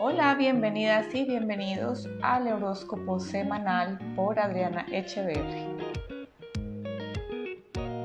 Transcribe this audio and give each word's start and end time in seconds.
Hola, 0.00 0.36
bienvenidas 0.36 1.12
y 1.12 1.24
bienvenidos 1.24 2.08
al 2.22 2.46
horóscopo 2.46 3.18
semanal 3.18 3.98
por 4.14 4.38
Adriana 4.38 4.86
Echeverry. 4.92 5.66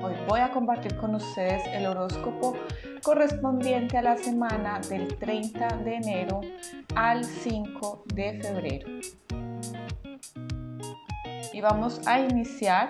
Hoy 0.02 0.14
voy 0.28 0.40
a 0.40 0.50
compartir 0.50 0.96
con 0.98 1.14
ustedes 1.14 1.62
el 1.68 1.86
horóscopo 1.86 2.58
correspondiente 3.04 4.00
a 4.00 4.02
la 4.02 4.18
semana 4.18 4.82
del 4.90 5.16
30 5.20 5.68
de 5.84 5.96
enero 5.98 6.42
al 6.96 7.24
5 7.24 8.06
de 8.16 8.42
febrero. 8.42 8.88
Y 11.54 11.62
vamos 11.62 12.02
a 12.08 12.20
iniciar 12.22 12.88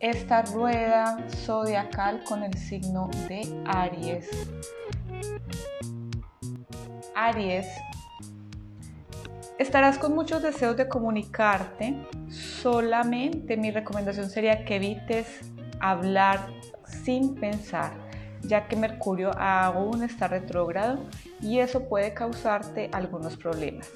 esta 0.00 0.42
rueda 0.42 1.16
zodiacal 1.30 2.22
con 2.24 2.42
el 2.42 2.52
signo 2.58 3.08
de 3.26 3.40
Aries. 3.64 4.28
Aries, 7.18 7.66
estarás 9.58 9.98
con 9.98 10.14
muchos 10.14 10.42
deseos 10.42 10.76
de 10.76 10.88
comunicarte, 10.88 11.96
solamente 12.28 13.56
mi 13.56 13.70
recomendación 13.70 14.28
sería 14.28 14.64
que 14.64 14.76
evites 14.76 15.40
hablar 15.80 16.48
sin 16.84 17.34
pensar, 17.34 17.92
ya 18.42 18.68
que 18.68 18.76
Mercurio 18.76 19.30
aún 19.38 20.02
está 20.02 20.28
retrógrado 20.28 21.04
y 21.40 21.58
eso 21.58 21.88
puede 21.88 22.12
causarte 22.12 22.90
algunos 22.92 23.36
problemas. 23.36 23.90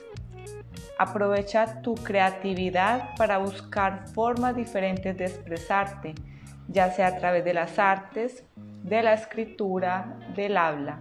Aprovecha 0.98 1.80
tu 1.82 1.94
creatividad 1.94 3.14
para 3.16 3.38
buscar 3.38 4.08
formas 4.08 4.56
diferentes 4.56 5.16
de 5.16 5.24
expresarte, 5.24 6.14
ya 6.68 6.90
sea 6.90 7.08
a 7.08 7.16
través 7.16 7.44
de 7.44 7.54
las 7.54 7.78
artes, 7.78 8.44
de 8.82 9.02
la 9.02 9.14
escritura, 9.14 10.18
del 10.36 10.56
habla. 10.56 11.00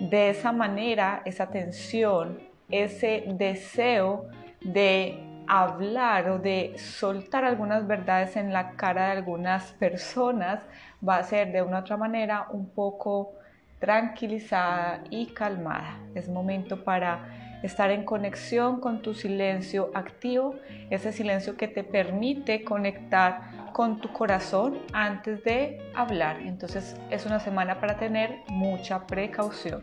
De 0.00 0.30
esa 0.30 0.52
manera, 0.52 1.22
esa 1.24 1.50
tensión, 1.50 2.51
ese 2.72 3.24
deseo 3.28 4.26
de 4.60 5.22
hablar 5.46 6.30
o 6.30 6.38
de 6.38 6.74
soltar 6.78 7.44
algunas 7.44 7.86
verdades 7.86 8.36
en 8.36 8.52
la 8.52 8.72
cara 8.72 9.06
de 9.06 9.12
algunas 9.12 9.72
personas 9.72 10.60
va 11.06 11.16
a 11.16 11.22
ser 11.22 11.52
de 11.52 11.62
una 11.62 11.78
u 11.78 11.80
otra 11.80 11.96
manera 11.96 12.46
un 12.50 12.70
poco 12.70 13.34
tranquilizada 13.78 15.02
y 15.10 15.26
calmada. 15.26 15.98
Es 16.14 16.28
momento 16.28 16.84
para 16.84 17.58
estar 17.62 17.90
en 17.90 18.04
conexión 18.04 18.80
con 18.80 19.02
tu 19.02 19.14
silencio 19.14 19.90
activo, 19.94 20.54
ese 20.90 21.12
silencio 21.12 21.56
que 21.56 21.68
te 21.68 21.84
permite 21.84 22.64
conectar 22.64 23.72
con 23.72 24.00
tu 24.00 24.12
corazón 24.12 24.78
antes 24.92 25.42
de 25.44 25.80
hablar. 25.94 26.40
Entonces 26.40 26.96
es 27.10 27.26
una 27.26 27.40
semana 27.40 27.80
para 27.80 27.96
tener 27.98 28.38
mucha 28.48 29.06
precaución. 29.06 29.82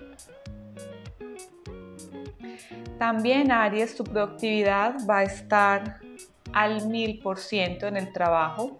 También 3.00 3.50
Aries, 3.53 3.95
tu 3.95 4.03
productividad 4.03 4.97
va 5.09 5.19
a 5.19 5.23
estar 5.23 6.00
al 6.52 6.88
mil 6.88 7.19
por 7.19 7.39
ciento 7.39 7.88
en 7.88 7.95
el 7.95 8.11
trabajo 8.11 8.80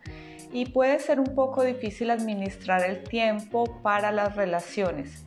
y 0.52 0.66
puede 0.66 1.00
ser 1.00 1.22
un 1.22 1.34
poco 1.34 1.64
difícil 1.64 2.12
administrar 2.12 2.84
el 2.84 3.02
tiempo 3.03 3.80
para 3.81 4.12
las 4.12 4.36
relaciones. 4.36 5.25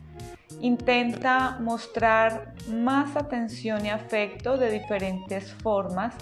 Intenta 0.61 1.57
mostrar 1.59 2.53
más 2.69 3.15
atención 3.15 3.83
y 3.83 3.89
afecto 3.89 4.57
de 4.57 4.69
diferentes 4.69 5.51
formas 5.51 6.13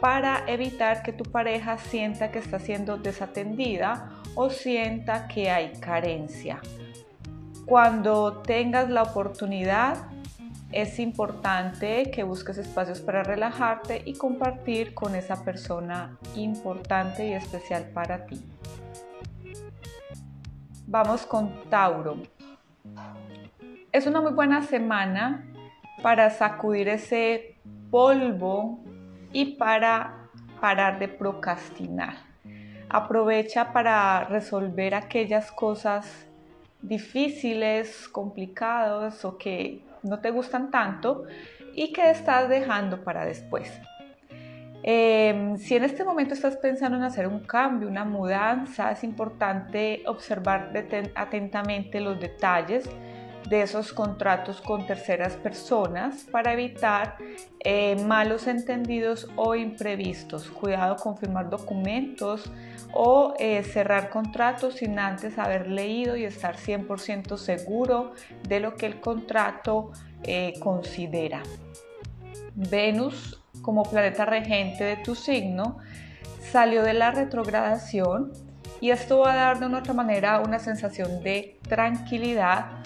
para 0.00 0.42
evitar 0.48 1.04
que 1.04 1.12
tu 1.12 1.22
pareja 1.24 1.78
sienta 1.78 2.32
que 2.32 2.40
está 2.40 2.58
siendo 2.58 2.96
desatendida 2.96 4.10
o 4.34 4.50
sienta 4.50 5.28
que 5.28 5.50
hay 5.50 5.72
carencia. 5.80 6.60
Cuando 7.64 8.38
tengas 8.42 8.90
la 8.90 9.02
oportunidad, 9.02 9.98
es 10.72 10.98
importante 10.98 12.10
que 12.10 12.22
busques 12.22 12.58
espacios 12.58 13.00
para 13.00 13.22
relajarte 13.22 14.02
y 14.04 14.14
compartir 14.14 14.94
con 14.94 15.14
esa 15.14 15.42
persona 15.42 16.18
importante 16.34 17.26
y 17.26 17.32
especial 17.32 17.90
para 17.94 18.26
ti. 18.26 18.44
Vamos 20.86 21.24
con 21.24 21.52
Tauro. 21.70 22.18
Es 23.92 24.06
una 24.06 24.20
muy 24.20 24.32
buena 24.32 24.62
semana 24.62 25.46
para 26.02 26.30
sacudir 26.30 26.88
ese 26.88 27.56
polvo 27.90 28.80
y 29.32 29.56
para 29.56 30.28
parar 30.60 30.98
de 30.98 31.08
procrastinar. 31.08 32.16
Aprovecha 32.90 33.72
para 33.72 34.24
resolver 34.24 34.94
aquellas 34.94 35.50
cosas 35.50 36.26
difíciles, 36.80 38.08
complicadas 38.08 39.24
o 39.24 39.36
que 39.36 39.87
no 40.02 40.20
te 40.20 40.30
gustan 40.30 40.70
tanto 40.70 41.24
y 41.74 41.92
que 41.92 42.10
estás 42.10 42.48
dejando 42.48 43.04
para 43.04 43.24
después. 43.24 43.72
Em, 44.82 45.58
si 45.58 45.74
en 45.76 45.84
este 45.84 46.04
momento 46.04 46.34
estás 46.34 46.56
pensando 46.56 46.96
en 46.96 47.02
hacer 47.02 47.26
un 47.26 47.40
cambio, 47.40 47.88
una 47.88 48.04
mudanza, 48.04 48.92
es 48.92 49.02
importante 49.04 50.02
observar 50.06 50.72
atentamente 51.14 52.00
los 52.00 52.18
detalles 52.20 52.88
de 53.48 53.62
esos 53.62 53.92
contratos 53.92 54.60
con 54.60 54.86
terceras 54.86 55.36
personas 55.36 56.26
para 56.30 56.52
evitar 56.52 57.16
eh, 57.60 57.96
malos 58.04 58.46
entendidos 58.46 59.28
o 59.36 59.54
imprevistos. 59.54 60.48
Cuidado 60.48 60.96
con 60.96 61.16
firmar 61.16 61.48
documentos 61.48 62.50
o 62.92 63.34
eh, 63.38 63.62
cerrar 63.62 64.10
contratos 64.10 64.74
sin 64.74 64.98
antes 64.98 65.38
haber 65.38 65.68
leído 65.68 66.16
y 66.16 66.24
estar 66.24 66.56
100% 66.56 67.36
seguro 67.36 68.12
de 68.46 68.60
lo 68.60 68.74
que 68.74 68.86
el 68.86 69.00
contrato 69.00 69.92
eh, 70.22 70.54
considera. 70.60 71.42
Venus, 72.54 73.40
como 73.62 73.84
planeta 73.84 74.24
regente 74.24 74.84
de 74.84 74.96
tu 74.96 75.14
signo, 75.14 75.78
salió 76.40 76.82
de 76.82 76.94
la 76.94 77.10
retrogradación 77.10 78.32
y 78.80 78.90
esto 78.90 79.20
va 79.20 79.32
a 79.32 79.36
dar 79.36 79.60
de 79.60 79.66
una 79.66 79.78
otra 79.78 79.92
manera 79.92 80.40
una 80.40 80.58
sensación 80.58 81.22
de 81.22 81.58
tranquilidad 81.68 82.78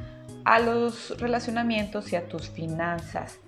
a 0.45 0.59
los 0.59 1.19
relacionamientos 1.21 2.13
y 2.13 2.17
a 2.17 2.29
tus 2.29 2.51
finanzas. 2.51 3.39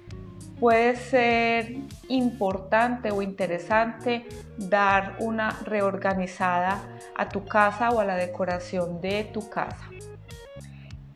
Puede 0.60 0.96
ser 0.96 1.76
importante 2.08 3.10
o 3.10 3.22
interesante 3.22 4.26
dar 4.56 5.16
una 5.18 5.50
reorganizada 5.64 6.80
a 7.16 7.28
tu 7.28 7.44
casa 7.44 7.90
o 7.90 8.00
a 8.00 8.04
la 8.04 8.14
decoración 8.14 9.00
de 9.00 9.24
tu 9.24 9.48
casa. 9.50 9.90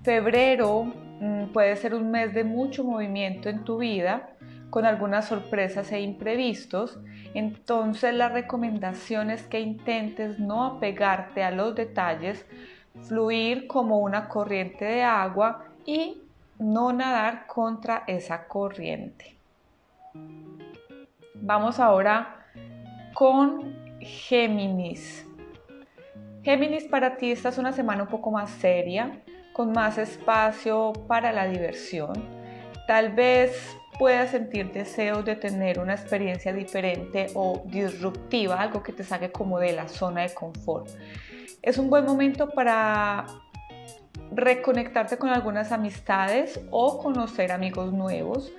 Febrero 0.03 0.85
mm, 1.21 1.53
puede 1.53 1.77
ser 1.77 1.95
un 1.95 2.11
mes 2.11 2.35
de 2.35 2.45
mucho 2.45 2.83
movimiento 2.85 3.49
en 3.49 3.65
tu 3.65 3.79
vida, 3.79 4.31
con 4.71 4.85
algunas 4.85 5.27
sorpresas 5.27 5.93
e 5.93 6.01
imprevistos, 6.01 6.99
entonces 7.35 8.15
la 8.15 8.29
recomendación 8.29 9.31
es 9.31 9.43
que 9.45 9.61
intentes 9.61 10.39
no 10.39 10.65
apegarte 10.65 11.43
a 11.43 11.51
los 11.51 11.75
detalles, 11.75 12.45
fluir 13.03 13.67
como 13.67 13.99
una 13.99 14.29
corriente 14.29 14.85
de 14.85 15.03
agua 15.03 15.68
y 15.89 16.21
no 16.59 16.93
nadar 16.93 17.47
contra 17.47 18.05
esa 18.07 18.47
corriente. 18.47 19.35
Vamos 21.33 21.81
ahora 21.81 22.45
con 23.15 23.75
Géminis. 23.99 25.27
Géminis, 26.43 26.85
para 26.85 27.17
ti 27.17 27.33
esta 27.33 27.49
es 27.49 27.57
una 27.57 27.73
semana 27.73 28.03
un 28.03 28.11
poco 28.11 28.31
más 28.31 28.51
seria, 28.51 29.23
con 29.55 29.73
más 29.73 29.97
espacio 29.97 30.93
para 31.07 31.33
la 31.33 31.47
diversión. 31.47 32.13
Tal 32.87 33.15
vez 33.15 33.75
puedas 33.99 34.33
sentir 34.33 34.71
deseos 34.73 35.25
de 35.25 35.37
tener 35.37 35.79
una 35.79 35.95
experiencia 35.95 36.53
diferente 36.53 37.29
o 37.35 37.63
disruptiva, 37.65 38.61
algo 38.61 38.83
que 38.83 38.93
te 38.93 39.05
saque 39.05 39.33
como 39.33 39.59
de 39.59 39.73
la 39.73 39.89
zona 39.89 40.21
de 40.21 40.35
confort. 40.35 40.91
Es 41.63 41.79
un 41.79 41.89
buen 41.89 42.05
momento 42.05 42.51
para 42.51 43.25
reconectarte 44.31 45.19
con 45.19 45.31
algunas 45.31 45.73
amistades 45.73 46.61
o 46.71 46.99
conocer 46.99 47.53
amigos 47.53 47.93
nuevos. 47.93 48.53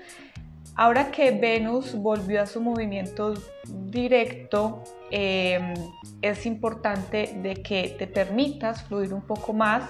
Ahora 0.76 1.12
que 1.12 1.32
Venus 1.32 1.94
volvió 1.94 2.42
a 2.42 2.46
su 2.46 2.62
movimiento 2.62 3.34
directo, 3.68 4.82
em, 5.12 5.74
es 6.22 6.46
importante 6.46 7.38
de 7.42 7.56
que 7.56 7.96
te 8.00 8.08
permitas 8.08 8.84
fluir 8.84 9.14
un 9.14 9.22
poco 9.22 9.52
más 9.52 9.90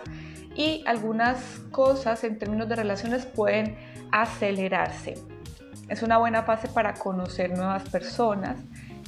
y 0.56 0.84
algunas 0.88 1.60
cosas 1.72 2.24
en 2.24 2.40
términos 2.40 2.68
de 2.68 2.76
relaciones 2.76 3.26
pueden 3.26 3.78
acelerarse. 4.12 5.16
Es 5.90 6.02
una 6.02 6.18
buena 6.18 6.44
fase 6.44 6.68
para 6.68 6.94
conocer 6.96 7.56
nuevas 7.56 7.88
personas, 7.90 8.60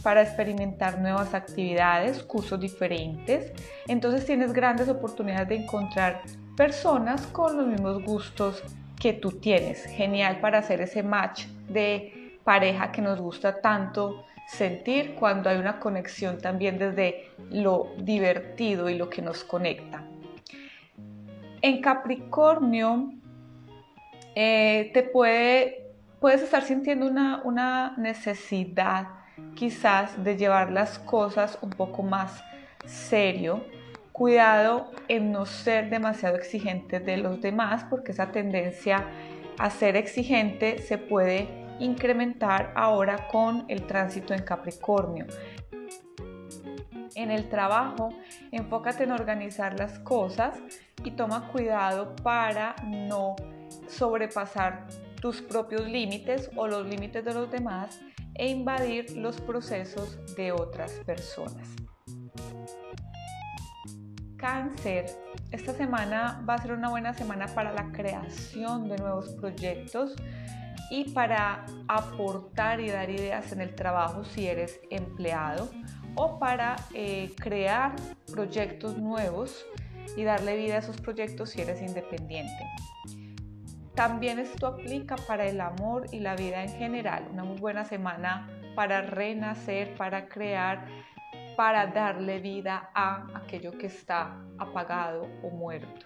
para 0.04 0.22
experimentar 0.22 1.00
nuevas 1.00 1.34
actividades, 1.34 2.24
cursos 2.24 2.60
diferentes. 2.60 3.52
Entonces 3.88 4.26
tienes 4.26 4.54
grandes 4.54 4.90
oportunidades 4.90 5.50
de 5.50 5.56
encontrar 5.56 6.22
personas 6.56 7.26
con 7.28 7.58
los 7.58 7.68
mismos 7.68 8.04
gustos 8.04 8.64
que 9.00 9.14
tú 9.14 9.32
tienes. 9.32 9.86
Genial 9.86 10.40
para 10.40 10.60
hacer 10.60 10.82
ese 10.82 11.04
match 11.04 11.46
de 11.70 12.40
pareja 12.44 12.92
que 12.92 13.02
nos 13.02 13.20
gusta 13.20 13.62
tanto 13.62 14.26
sentir 14.48 15.16
cuando 15.16 15.50
hay 15.50 15.58
una 15.58 15.80
conexión 15.80 16.40
también 16.40 16.78
desde 16.78 17.30
lo 17.50 17.94
divertido 17.98 18.90
y 18.90 18.98
lo 18.98 19.10
que 19.10 19.22
nos 19.22 19.44
conecta. 19.44 20.04
En 21.62 21.82
Capricornio 21.82 23.14
eh, 24.36 24.92
te 24.94 25.04
puede 25.04 25.82
puedes 26.22 26.44
estar 26.44 26.64
sintiendo 26.64 27.08
una, 27.08 27.42
una 27.44 27.96
necesidad 27.98 29.08
quizás 29.56 30.24
de 30.24 30.38
llevar 30.38 30.72
las 30.72 31.00
cosas 31.00 31.58
un 31.62 31.72
poco 31.72 32.04
más 32.04 32.44
serio. 32.86 33.66
Cuidado 34.22 34.92
en 35.08 35.32
no 35.32 35.48
ser 35.48 35.90
demasiado 35.90 36.36
exigente 36.36 37.00
de 37.00 37.18
los 37.18 37.42
demás 37.42 37.86
porque 37.90 38.12
esa 38.12 38.32
tendencia 38.32 39.08
a 39.58 39.72
ser 39.72 39.96
exigente 39.96 40.78
se 40.78 41.00
puede 41.00 41.48
incrementar 41.80 42.72
ahora 42.76 43.28
con 43.30 43.66
el 43.68 43.88
tránsito 43.88 44.36
en 44.36 44.44
Capricornio. 44.44 45.26
En 47.16 47.32
el 47.32 47.50
trabajo, 47.50 48.10
enfócate 48.52 49.06
en 49.06 49.12
organizar 49.14 49.80
las 49.80 49.98
cosas 49.98 50.56
y 51.04 51.10
toma 51.10 51.48
cuidado 51.48 52.16
para 52.18 52.76
no 52.86 53.36
sobrepasar 53.88 54.86
tus 55.20 55.42
propios 55.42 55.88
límites 55.88 56.52
o 56.56 56.68
los 56.68 56.86
límites 56.86 57.26
de 57.26 57.34
los 57.34 57.50
demás 57.50 58.00
e 58.36 58.50
invadir 58.50 59.18
los 59.18 59.42
procesos 59.42 60.36
de 60.36 60.52
otras 60.52 60.92
personas. 61.08 61.81
Cáncer, 64.42 65.06
esta 65.52 65.72
semana 65.72 66.44
va 66.50 66.56
a 66.56 66.58
ser 66.58 66.72
una 66.72 66.90
buena 66.90 67.14
semana 67.14 67.46
para 67.46 67.72
la 67.72 67.92
creación 67.92 68.90
de 68.90 68.98
nuevos 68.98 69.30
proyectos 69.36 70.16
y 70.90 71.12
para 71.12 71.64
aportar 71.88 72.82
y 72.82 72.90
dar 72.90 73.12
ideas 73.12 73.52
en 73.52 73.62
el 73.62 73.76
trabajo 73.76 74.24
si 74.26 74.48
eres 74.48 74.82
empleado 74.90 75.70
o 76.16 76.40
para 76.40 76.76
eh, 76.96 77.32
crear 77.40 77.96
proyectos 78.32 78.98
nuevos 78.98 79.64
y 80.18 80.24
darle 80.24 80.58
vida 80.58 80.76
a 80.76 80.80
esos 80.80 81.00
proyectos 81.00 81.52
si 81.52 81.62
eres 81.62 81.80
independiente. 81.80 82.66
También 83.94 84.40
esto 84.40 84.66
aplica 84.66 85.18
para 85.18 85.46
el 85.46 85.62
amor 85.62 86.08
y 86.12 86.20
la 86.20 86.36
vida 86.36 86.64
en 86.64 86.70
general. 86.70 87.28
Una 87.32 87.44
muy 87.44 87.60
buena 87.60 87.86
semana 87.86 88.50
para 88.76 89.02
renacer, 89.02 89.94
para 89.96 90.28
crear, 90.28 90.88
para 91.56 91.88
darle 91.88 92.40
vida 92.40 92.90
a 92.94 93.28
aquello 93.36 93.78
que 93.78 93.88
está 93.88 94.42
apagado 94.58 95.28
o 95.44 95.50
muerto. 95.50 96.06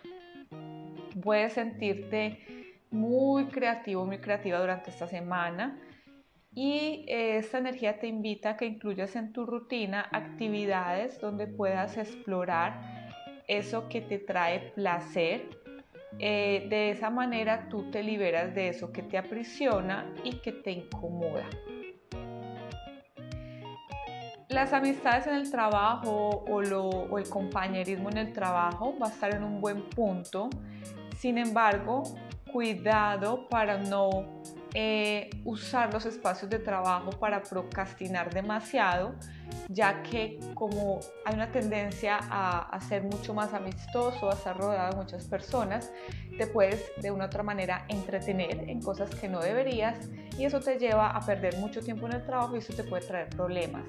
Puedes 1.21 1.53
sentirte 1.53 2.75
muy 2.92 3.45
creativo, 3.45 4.06
muy 4.06 4.19
creativa 4.19 4.59
durante 4.59 4.89
esta 4.89 5.07
semana 5.07 5.80
y 6.53 7.06
esta 7.07 7.57
energía 7.57 8.00
te 8.00 8.07
invita 8.07 8.51
a 8.51 8.57
que 8.57 8.65
incluyas 8.65 9.15
en 9.15 9.33
tu 9.33 9.45
rutina 9.45 10.07
actividades 10.12 11.19
donde 11.19 11.47
puedas 11.47 11.97
explorar 11.97 13.13
eso 13.47 13.89
que 13.89 14.01
te 14.01 14.19
trae 14.19 14.71
placer 14.74 15.50
eh, 16.18 16.68
de 16.69 16.92
esa 16.92 17.09
manera 17.09 17.68
tú 17.69 17.92
te 17.92 18.01
liberas 18.01 18.56
de 18.56 18.69
eso 18.69 18.92
que 18.92 19.03
te 19.03 19.18
aprisiona 19.18 20.13
y 20.24 20.38
que 20.38 20.53
te 20.53 20.71
incomoda. 20.71 21.45
Las 24.50 24.74
amistades 24.74 25.25
en 25.25 25.36
el 25.36 25.50
trabajo 25.50 26.45
o, 26.47 27.18
el 27.18 27.30
compañerismo 27.30 28.09
en 28.09 28.18
el 28.18 28.33
trabajo 28.33 28.95
va 29.01 29.07
a 29.07 29.09
estar 29.09 29.33
en 29.33 29.44
un 29.44 29.59
buen 29.59 29.89
punto. 29.89 30.50
Sin 31.18 31.39
embargo, 31.39 32.03
cuidado 32.51 33.50
para 33.50 33.80
no 33.80 34.44
eh, 34.75 35.31
usar 35.45 35.92
los 35.92 36.06
espacios 36.06 36.50
de 36.51 36.59
trabajo 36.59 37.09
para 37.12 37.42
procrastinar 37.42 38.31
demasiado, 38.31 39.15
ya 39.69 40.03
que 40.03 40.39
como 40.53 41.00
hay 41.25 41.36
una 41.36 41.51
tendencia 41.51 42.19
a, 42.21 42.80
ser 42.81 43.03
mucho 43.03 43.33
más 43.33 43.53
amistoso, 43.53 44.30
a 44.30 44.33
estar 44.33 44.57
rodeado 44.57 44.92
de 44.92 44.97
muchas 44.97 45.25
personas, 45.25 45.92
te 46.38 46.47
puedes 46.47 46.92
de 47.01 47.12
una 47.12 47.25
u 47.25 47.27
otra 47.27 47.44
manera 47.44 47.86
entretener 47.89 48.69
en 48.69 48.81
cosas 48.81 49.13
que 49.15 49.27
no 49.27 49.39
deberías 49.39 50.09
y 50.38 50.45
eso 50.45 50.59
te 50.59 50.77
lleva 50.77 51.09
a 51.09 51.21
perder 51.21 51.57
mucho 51.57 51.81
tiempo 51.81 52.06
en 52.07 52.13
el 52.13 52.25
trabajo 52.25 52.56
y 52.56 52.59
eso 52.59 52.74
te 52.74 52.83
puede 52.83 53.06
traer 53.06 53.30
problemas. 53.30 53.83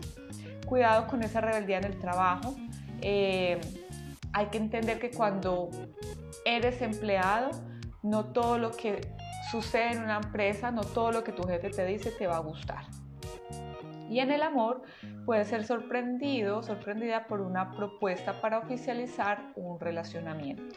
Cuidado 0.66 1.06
con 1.06 1.22
esa 1.22 1.40
rebeldía 1.40 1.78
en 1.78 1.84
el 1.84 1.98
trabajo. 1.98 2.56
Eh, 3.02 3.60
hay 4.32 4.46
que 4.46 4.58
entender 4.58 4.98
que 4.98 5.10
cuando 5.10 5.70
eres 6.44 6.82
empleado, 6.82 7.50
no 8.02 8.26
todo 8.26 8.58
lo 8.58 8.70
que 8.70 9.00
sucede 9.50 9.92
en 9.92 10.02
una 10.02 10.16
empresa, 10.16 10.70
no 10.70 10.82
todo 10.82 11.12
lo 11.12 11.24
que 11.24 11.32
tu 11.32 11.44
jefe 11.44 11.70
te 11.70 11.84
dice 11.84 12.10
te 12.10 12.26
va 12.26 12.36
a 12.36 12.40
gustar. 12.40 12.84
Y 14.08 14.20
en 14.20 14.30
el 14.30 14.42
amor 14.42 14.82
puedes 15.24 15.48
ser 15.48 15.64
sorprendido, 15.64 16.62
sorprendida 16.62 17.26
por 17.26 17.40
una 17.40 17.72
propuesta 17.76 18.40
para 18.40 18.58
oficializar 18.58 19.52
un 19.56 19.80
relacionamiento. 19.80 20.76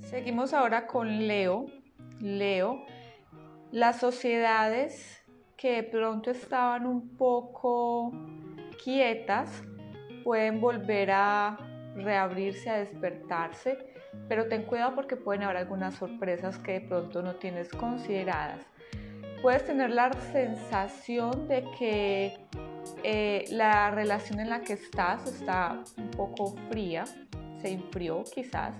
Seguimos 0.00 0.52
ahora 0.54 0.86
con 0.86 1.26
Leo. 1.26 1.66
Leo, 2.20 2.84
las 3.72 3.98
sociedades 3.98 5.22
que 5.56 5.76
de 5.76 5.82
pronto 5.82 6.30
estaban 6.30 6.86
un 6.86 7.16
poco 7.16 8.12
quietas 8.82 9.62
pueden 10.22 10.60
volver 10.60 11.10
a 11.10 11.58
reabrirse, 11.96 12.70
a 12.70 12.78
despertarse, 12.78 13.78
pero 14.28 14.48
ten 14.48 14.64
cuidado 14.64 14.94
porque 14.94 15.16
pueden 15.16 15.42
haber 15.42 15.56
algunas 15.56 15.94
sorpresas 15.94 16.58
que 16.58 16.72
de 16.72 16.80
pronto 16.82 17.22
no 17.22 17.36
tienes 17.36 17.68
consideradas. 17.70 18.60
Puedes 19.46 19.64
tener 19.64 19.90
la 19.90 20.10
sensación 20.32 21.46
de 21.46 21.62
que 21.78 22.36
eh, 23.04 23.44
la 23.50 23.92
relación 23.92 24.40
en 24.40 24.50
la 24.50 24.60
que 24.62 24.72
estás 24.72 25.24
está 25.24 25.84
un 25.96 26.10
poco 26.10 26.56
fría, 26.68 27.04
se 27.62 27.68
enfrió 27.68 28.24
quizás, 28.24 28.74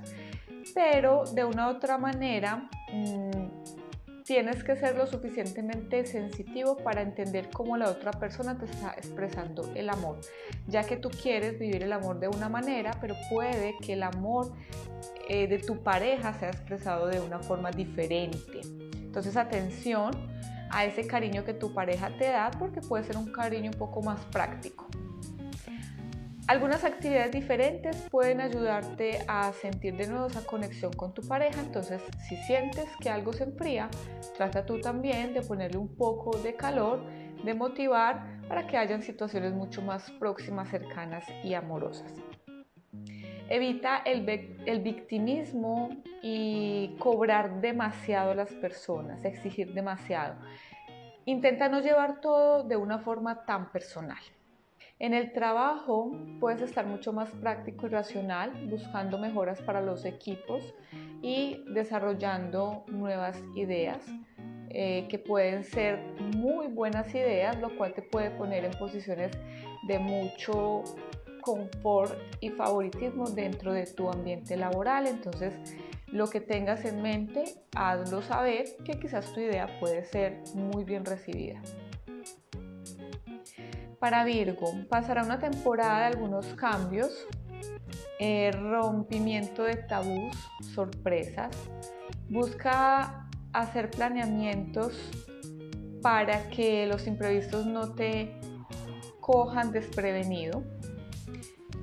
pero 0.75 1.23
de 1.23 1.45
una 1.45 1.69
u 1.69 1.71
otra 1.71 1.99
manera 1.99 2.69
mm, 2.93 4.25
tienes 4.25 4.65
que 4.65 4.75
ser 4.75 4.97
lo 4.97 5.07
suficientemente 5.07 6.05
sensitivo 6.05 6.77
para 6.79 7.01
entender 7.01 7.49
cómo 7.53 7.77
la 7.77 7.89
otra 7.89 8.11
persona 8.11 8.59
te 8.59 8.65
está 8.65 8.93
expresando 8.97 9.71
el 9.77 9.89
amor, 9.89 10.19
ya 10.67 10.83
que 10.83 10.97
tú 10.97 11.11
quieres 11.11 11.61
vivir 11.61 11.85
el 11.85 11.93
amor 11.93 12.19
de 12.19 12.27
una 12.27 12.49
manera, 12.49 12.91
pero 13.01 13.15
puede 13.31 13.77
que 13.81 13.93
el 13.93 14.03
amor 14.03 14.53
eh, 15.29 15.47
de 15.47 15.61
tu 15.61 15.85
pareja 15.85 16.35
sea 16.35 16.49
expresado 16.49 17.07
de 17.07 17.21
una 17.21 17.39
forma 17.39 17.71
diferente. 17.71 18.63
Entonces 19.17 19.37
atención 19.37 20.11
a 20.71 20.85
ese 20.85 21.07
cariño 21.07 21.45
que 21.45 21.55
tu 21.55 21.73
pareja 21.73 22.11
te 22.19 22.29
da 22.29 22.51
porque 22.51 22.81
puede 22.81 23.05
ser 23.05 23.17
un 23.17 23.33
cariño 23.33 23.71
un 23.73 23.79
poco 23.79 24.03
más 24.03 24.21
práctico. 24.27 24.87
Algunas 26.49 26.85
actividades 26.85 27.33
diferentes 27.33 27.97
pueden 28.09 28.41
ayudarte 28.41 29.19
a 29.27 29.53
sentir 29.53 29.97
de 29.97 30.07
nuevo 30.07 30.29
esa 30.29 30.47
conexión 30.47 30.93
con 30.93 31.13
tu 31.13 31.23
pareja, 31.23 31.61
entonces 31.61 32.01
si 32.29 32.37
sientes 32.37 32.85
que 33.01 33.11
algo 33.11 33.33
se 33.33 33.43
enfría, 33.43 33.91
trata 34.37 34.65
tú 34.65 34.81
también 34.81 35.35
de 35.35 35.43
ponerle 35.43 35.79
un 35.79 35.97
poco 35.97 36.39
de 36.39 36.55
calor, 36.55 37.05
de 37.45 37.53
motivar 37.53 38.41
para 38.49 38.69
que 38.69 38.77
hayan 38.77 39.03
situaciones 39.03 39.55
mucho 39.55 39.83
más 39.83 40.09
próximas, 40.13 40.69
cercanas 40.71 41.25
y 41.43 41.55
amorosas. 41.55 42.15
Evita 43.49 43.99
el, 43.99 44.29
el 44.67 44.81
victimismo 44.81 45.91
y 46.23 46.97
cobrar 46.99 47.61
demasiado 47.61 48.33
a 48.33 48.35
las 48.35 48.53
personas, 48.53 49.25
exigir 49.25 49.73
demasiado. 49.73 50.37
Intenta 51.25 51.69
no 51.69 51.81
llevar 51.81 52.21
todo 52.21 52.65
de 52.65 52.77
una 52.77 52.99
forma 52.99 53.45
tan 53.45 53.71
personal. 53.73 54.19
En 54.99 55.13
el 55.13 55.33
trabajo 55.33 56.11
puedes 56.41 56.63
estar 56.63 56.87
mucho 56.87 57.13
más 57.13 57.29
práctico 57.31 57.87
y 57.87 57.91
racional, 57.91 58.53
buscando 58.71 59.19
mejoras 59.19 59.61
para 59.61 59.83
los 59.83 60.07
equipos 60.07 60.75
y 61.21 61.63
desarrollando 61.69 62.85
nuevas 62.89 63.39
ideas 63.55 64.01
eh, 64.71 65.07
que 65.09 65.19
pueden 65.19 65.65
ser 65.65 65.99
muy 66.19 66.69
buenas 66.69 67.15
ideas, 67.15 67.59
lo 67.61 67.77
cual 67.77 67.93
te 67.93 68.03
puede 68.03 68.31
poner 68.31 68.65
en 68.65 68.73
posiciones 68.73 69.33
de 69.87 69.99
mucho 69.99 70.83
confort 71.47 72.13
y 72.41 72.51
favoritismo 72.51 73.31
dentro 73.31 73.73
de 73.73 73.87
tu 73.87 74.11
ambiente 74.11 74.57
laboral. 74.57 75.07
Entonces, 75.07 75.55
lo 76.09 76.29
que 76.29 76.41
tengas 76.41 76.85
en 76.85 77.03
mente, 77.03 77.45
hazlo 77.77 78.21
saber 78.21 78.65
que 78.85 78.99
quizás 78.99 79.33
tu 79.33 79.39
idea 79.39 79.79
puede 79.79 80.05
ser 80.05 80.43
muy 80.55 80.83
bien 80.83 81.05
recibida. 81.05 81.63
Para 84.01 84.25
Virgo, 84.25 84.73
pasará 84.89 85.23
una 85.23 85.39
temporada 85.39 86.01
de 86.01 86.05
algunos 86.07 86.47
cambios, 86.55 87.29
eh, 88.19 88.51
rompimiento 88.51 89.63
de 89.63 89.77
tabús, 89.77 90.35
sorpresas. 90.75 91.57
Busca 92.29 93.29
hacer 93.53 93.93
planeamientos 93.93 94.99
para 96.03 96.49
que 96.51 96.87
los 96.87 97.07
imprevistos 97.07 97.67
no 97.67 97.93
te 97.95 98.37
cojan 99.21 99.71
desprevenido. 99.71 100.63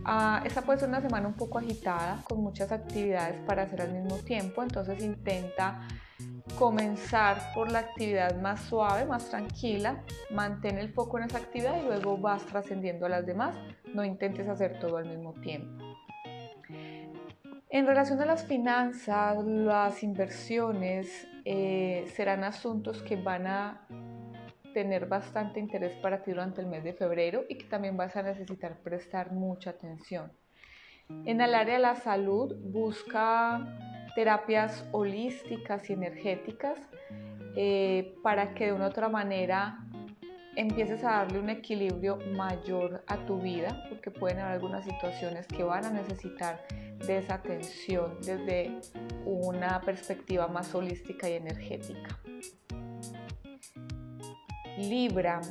Ah, 0.05 0.41
esta 0.45 0.61
puede 0.61 0.79
ser 0.79 0.89
una 0.89 1.01
semana 1.01 1.27
un 1.27 1.33
poco 1.33 1.59
agitada, 1.59 2.21
con 2.27 2.41
muchas 2.41 2.71
actividades 2.71 3.39
para 3.45 3.63
hacer 3.63 3.81
al 3.81 3.93
mismo 3.93 4.17
tiempo, 4.17 4.61
entonces 4.61 5.01
intenta 5.01 5.87
comenzar 6.59 7.53
por 7.53 7.71
la 7.71 7.79
actividad 7.79 8.39
más 8.41 8.61
suave, 8.61 9.05
más 9.05 9.29
tranquila, 9.29 10.03
mantén 10.29 10.77
el 10.77 10.89
foco 10.89 11.17
en 11.17 11.25
esa 11.25 11.37
actividad 11.37 11.81
y 11.81 11.85
luego 11.85 12.17
vas 12.17 12.45
trascendiendo 12.45 13.05
a 13.05 13.09
las 13.09 13.25
demás, 13.25 13.55
no 13.93 14.03
intentes 14.03 14.47
hacer 14.49 14.77
todo 14.79 14.97
al 14.97 15.05
mismo 15.05 15.33
tiempo. 15.41 15.83
En 17.69 17.87
relación 17.87 18.21
a 18.21 18.25
las 18.25 18.45
finanzas, 18.45 19.43
las 19.45 20.03
inversiones 20.03 21.27
eh, 21.45 22.05
serán 22.13 22.43
asuntos 22.43 23.01
que 23.01 23.15
van 23.15 23.47
a 23.47 23.87
tener 24.73 25.07
bastante 25.07 25.59
interés 25.59 25.93
para 26.01 26.23
ti 26.23 26.31
durante 26.31 26.61
el 26.61 26.67
mes 26.67 26.83
de 26.83 26.93
febrero 26.93 27.45
y 27.47 27.57
que 27.57 27.65
también 27.65 27.95
vas 27.97 28.15
a 28.15 28.23
necesitar 28.23 28.77
prestar 28.83 29.31
mucha 29.31 29.71
atención. 29.71 30.31
En 31.25 31.41
el 31.41 31.53
área 31.53 31.75
de 31.75 31.81
la 31.81 31.95
salud, 31.95 32.55
busca 32.61 33.77
terapias 34.15 34.85
holísticas 34.91 35.89
y 35.89 35.93
energéticas 35.93 36.79
eh, 37.55 38.15
para 38.23 38.53
que 38.53 38.67
de 38.67 38.73
una 38.73 38.85
u 38.85 38.89
otra 38.89 39.09
manera 39.09 39.79
empieces 40.55 41.03
a 41.03 41.11
darle 41.11 41.39
un 41.39 41.49
equilibrio 41.49 42.17
mayor 42.35 43.03
a 43.07 43.17
tu 43.25 43.39
vida, 43.39 43.85
porque 43.89 44.11
pueden 44.11 44.39
haber 44.39 44.53
algunas 44.53 44.85
situaciones 44.85 45.47
que 45.47 45.63
van 45.63 45.85
a 45.85 45.89
necesitar 45.89 46.65
de 47.05 47.17
esa 47.17 47.35
atención 47.35 48.17
desde 48.21 48.79
una 49.25 49.81
perspectiva 49.81 50.47
más 50.47 50.73
holística 50.75 51.29
y 51.29 51.33
energética. 51.33 52.19
Libra. 54.77 55.41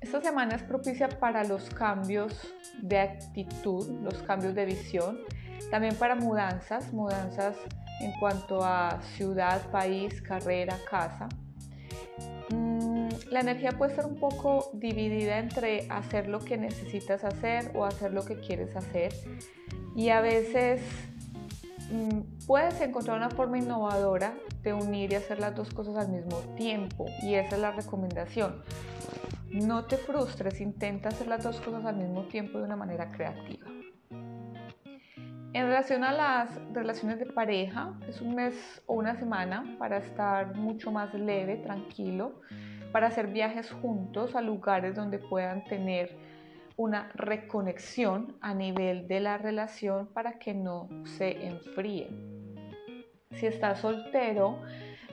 Esta 0.00 0.20
semana 0.20 0.54
es 0.54 0.62
propicia 0.62 1.08
para 1.08 1.44
los 1.44 1.70
cambios 1.70 2.54
de 2.80 3.00
actitud, 3.00 4.00
los 4.02 4.22
cambios 4.22 4.54
de 4.54 4.66
visión, 4.66 5.18
también 5.70 5.96
para 5.96 6.14
mudanzas, 6.14 6.92
mudanzas 6.92 7.56
en 8.00 8.12
cuanto 8.20 8.62
a 8.62 9.00
ciudad, 9.16 9.60
país, 9.70 10.20
carrera, 10.22 10.76
casa. 10.88 11.28
Mm, 12.50 13.08
la 13.30 13.40
energía 13.40 13.72
puede 13.72 13.92
estar 13.92 14.06
un 14.06 14.16
poco 14.16 14.70
dividida 14.74 15.38
entre 15.38 15.88
hacer 15.90 16.28
lo 16.28 16.40
que 16.40 16.56
necesitas 16.58 17.24
hacer 17.24 17.72
o 17.74 17.84
hacer 17.84 18.12
lo 18.12 18.24
que 18.24 18.38
quieres 18.38 18.76
hacer. 18.76 19.12
Y 19.96 20.10
a 20.10 20.20
veces 20.20 20.80
mm, 21.90 22.46
puedes 22.46 22.80
encontrar 22.80 23.16
una 23.16 23.30
forma 23.30 23.58
innovadora 23.58 24.34
de 24.64 24.72
unir 24.72 25.12
y 25.12 25.14
hacer 25.14 25.38
las 25.38 25.54
dos 25.54 25.72
cosas 25.72 25.96
al 25.96 26.08
mismo 26.08 26.38
tiempo. 26.56 27.06
Y 27.22 27.34
esa 27.34 27.56
es 27.56 27.62
la 27.62 27.70
recomendación. 27.70 28.62
No 29.52 29.84
te 29.84 29.96
frustres, 29.96 30.60
intenta 30.60 31.10
hacer 31.10 31.28
las 31.28 31.44
dos 31.44 31.60
cosas 31.60 31.84
al 31.84 31.96
mismo 31.96 32.22
tiempo 32.24 32.58
de 32.58 32.64
una 32.64 32.74
manera 32.74 33.12
creativa. 33.12 33.66
En 35.52 35.66
relación 35.66 36.02
a 36.02 36.12
las 36.12 36.48
relaciones 36.72 37.20
de 37.20 37.26
pareja, 37.26 37.94
es 38.08 38.20
un 38.20 38.34
mes 38.34 38.82
o 38.86 38.94
una 38.94 39.14
semana 39.14 39.76
para 39.78 39.98
estar 39.98 40.56
mucho 40.56 40.90
más 40.90 41.14
leve, 41.14 41.58
tranquilo, 41.58 42.40
para 42.90 43.06
hacer 43.06 43.28
viajes 43.28 43.70
juntos 43.70 44.34
a 44.34 44.40
lugares 44.40 44.96
donde 44.96 45.20
puedan 45.20 45.62
tener 45.64 46.16
una 46.76 47.08
reconexión 47.14 48.36
a 48.40 48.52
nivel 48.52 49.06
de 49.06 49.20
la 49.20 49.38
relación 49.38 50.08
para 50.08 50.40
que 50.40 50.54
no 50.54 50.88
se 51.04 51.46
enfríe. 51.46 52.10
Si 53.34 53.46
estás 53.46 53.80
soltero, 53.80 54.60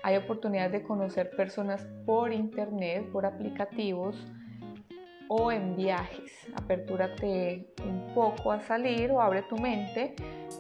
hay 0.04 0.18
oportunidades 0.18 0.72
de 0.72 0.84
conocer 0.84 1.32
personas 1.32 1.86
por 2.06 2.34
internet, 2.34 3.10
por 3.12 3.26
aplicativos 3.26 4.26
o 5.28 5.52
en 5.52 5.76
viajes. 5.76 6.32
Apertúrate 6.56 7.74
un 7.86 8.14
poco 8.14 8.52
a 8.52 8.60
salir 8.60 9.12
o 9.12 9.22
abre 9.22 9.44
tu 9.44 9.58
mente 9.58 10.16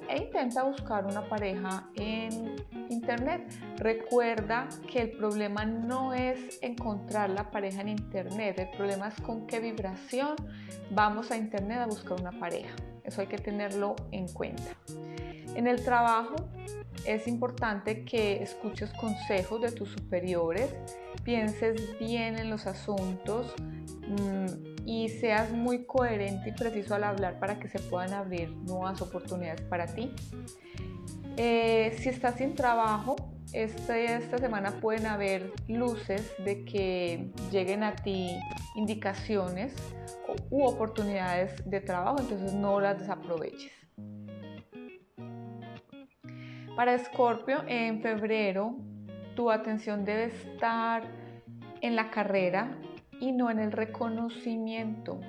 e 0.07 0.17
intenta 0.17 0.63
buscar 0.63 1.05
una 1.05 1.27
pareja 1.27 1.89
en 1.95 2.55
internet. 2.89 3.41
Recuerda 3.77 4.69
que 4.89 5.01
el 5.01 5.11
problema 5.11 5.65
no 5.65 6.13
es 6.13 6.59
encontrar 6.61 7.29
la 7.31 7.51
pareja 7.51 7.81
en 7.81 7.89
internet, 7.89 8.59
el 8.59 8.69
problema 8.77 9.09
es 9.09 9.19
con 9.21 9.45
qué 9.47 9.59
vibración 9.59 10.35
vamos 10.91 11.31
a 11.31 11.37
internet 11.37 11.79
a 11.79 11.85
buscar 11.85 12.19
una 12.21 12.31
pareja. 12.31 12.73
Eso 13.03 13.21
hay 13.21 13.27
que 13.27 13.37
tenerlo 13.37 13.95
en 14.11 14.27
cuenta. 14.29 14.71
En 15.55 15.67
el 15.67 15.83
trabajo 15.83 16.35
es 17.05 17.27
importante 17.27 18.03
que 18.05 18.41
escuches 18.43 18.91
consejos 18.93 19.61
de 19.61 19.71
tus 19.71 19.89
superiores, 19.89 20.73
pienses 21.23 21.97
bien 21.99 22.37
en 22.37 22.49
los 22.49 22.67
asuntos 22.67 23.53
mm, 24.07 24.85
y 24.85 25.09
seas 25.09 25.51
muy 25.51 25.85
coherente 25.85 26.49
y 26.49 26.51
preciso 26.53 26.95
al 26.95 27.03
hablar 27.03 27.39
para 27.39 27.59
que 27.59 27.67
se 27.67 27.79
puedan 27.79 28.13
abrir 28.13 28.49
nuevas 28.51 29.01
oportunidades 29.01 29.61
para 29.61 29.87
ti. 29.87 30.13
Eh, 31.37 31.95
si 31.99 32.09
estás 32.09 32.35
sin 32.35 32.55
trabajo, 32.55 33.15
este, 33.53 34.15
esta 34.15 34.37
semana 34.37 34.79
pueden 34.79 35.05
haber 35.05 35.51
luces 35.67 36.33
de 36.43 36.63
que 36.63 37.31
lleguen 37.51 37.83
a 37.83 37.95
ti 37.95 38.37
indicaciones 38.75 39.73
u 40.49 40.63
oportunidades 40.63 41.69
de 41.69 41.81
trabajo, 41.81 42.19
entonces 42.19 42.53
no 42.53 42.79
las 42.79 42.99
desaproveches. 42.99 43.80
Para 46.75 46.93
Escorpio, 46.93 47.63
en 47.67 48.01
febrero, 48.01 48.77
tu 49.35 49.51
atención 49.51 50.05
debe 50.05 50.25
estar 50.25 51.03
en 51.81 51.97
la 51.97 52.09
carrera 52.09 52.77
y 53.19 53.33
no 53.33 53.51
en 53.51 53.59
el 53.59 53.73
reconocimiento. 53.73 55.19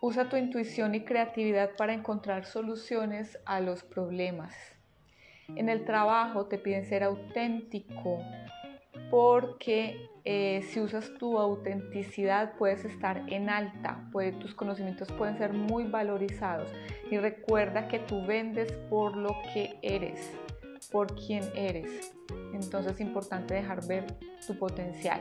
Usa 0.00 0.28
tu 0.28 0.36
intuición 0.36 0.94
y 0.94 1.04
creatividad 1.04 1.70
para 1.76 1.92
encontrar 1.92 2.44
soluciones 2.44 3.38
a 3.46 3.60
los 3.60 3.82
problemas. 3.82 4.54
En 5.56 5.68
el 5.68 5.84
trabajo 5.84 6.46
te 6.46 6.56
piden 6.56 6.84
ser 6.84 7.02
auténtico 7.02 8.20
porque 9.12 10.08
eh, 10.24 10.62
si 10.70 10.80
usas 10.80 11.12
tu 11.18 11.38
autenticidad 11.38 12.54
puedes 12.56 12.86
estar 12.86 13.22
en 13.28 13.50
alta, 13.50 14.08
tus 14.40 14.54
conocimientos 14.54 15.12
pueden 15.12 15.36
ser 15.36 15.52
muy 15.52 15.84
valorizados 15.84 16.72
y 17.10 17.18
recuerda 17.18 17.88
que 17.88 17.98
tú 17.98 18.24
vendes 18.24 18.72
por 18.88 19.14
lo 19.14 19.36
que 19.52 19.78
eres, 19.82 20.30
por 20.90 21.14
quien 21.14 21.44
eres. 21.54 22.14
Entonces 22.54 22.92
es 22.92 23.00
importante 23.00 23.52
dejar 23.52 23.86
ver 23.86 24.06
tu 24.46 24.58
potencial. 24.58 25.20